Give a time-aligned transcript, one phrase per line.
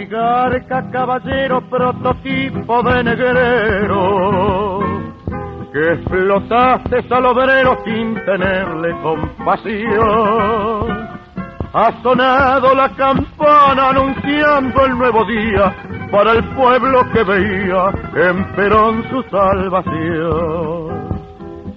[0.00, 4.80] Oligarca, caballero, prototipo de negrero,
[5.70, 10.00] que explotaste al obrero sin tenerle compasión.
[11.74, 15.74] Ha sonado la campana anunciando el nuevo día
[16.10, 21.10] para el pueblo que veía en Perón su salvación.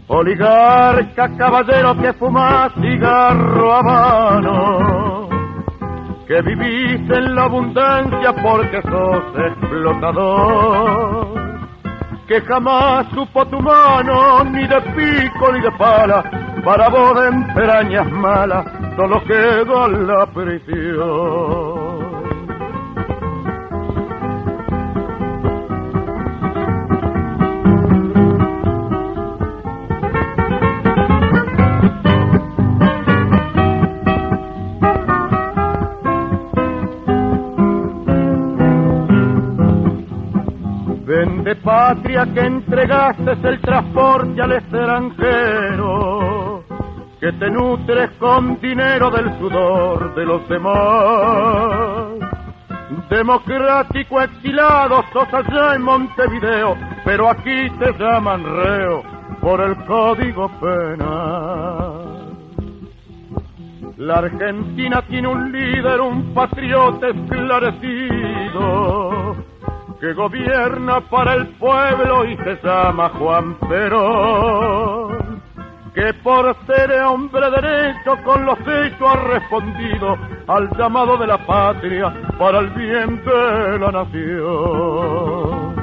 [0.07, 5.22] Oligarca, caballero que fuma cigarro a mano,
[6.27, 11.27] que vivís en la abundancia porque sos explotador,
[12.27, 16.23] que jamás supo tu mano ni de pico ni de pala,
[16.63, 22.12] para vos de entrañas malas, solo quedó la prisión.
[41.43, 46.63] Vende patria que entregaste el transporte al extranjero,
[47.19, 52.13] que te nutres con dinero del sudor de los demás.
[53.09, 59.03] Democrático exilado sos allá en Montevideo, pero aquí te llaman reo
[59.41, 62.37] por el código penal.
[63.97, 69.35] La Argentina tiene un líder, un patriota esclarecido,
[70.03, 75.41] que gobierna para el pueblo y se llama Juan Perón,
[75.95, 82.13] que por ser hombre derecho con los hechos ha respondido al llamado de la patria
[82.37, 85.82] para el bien de la nación.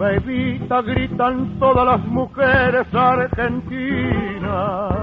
[0.00, 4.94] Evita gritan todas las mujeres argentinas.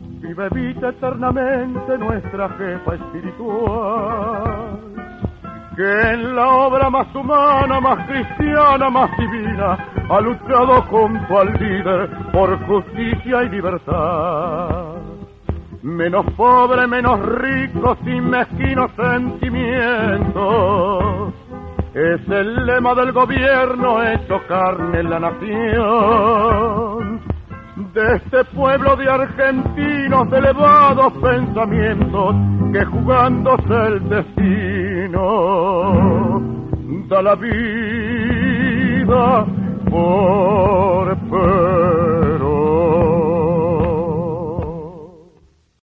[0.00, 4.80] Viva Evita eternamente nuestra jefa espiritual.
[5.76, 12.10] Que en la obra más humana, más cristiana, más divina, ha luchado junto al líder
[12.32, 14.96] por justicia y libertad.
[15.82, 21.34] Menos pobre, menos rico, sin mezquinos sentimientos
[21.94, 27.20] es el lema del gobierno hecho carne en la nación.
[27.92, 32.34] De este pueblo de argentinos de elevados pensamientos
[32.72, 35.20] que jugándose el destino
[37.08, 39.44] da la vida
[39.90, 41.18] por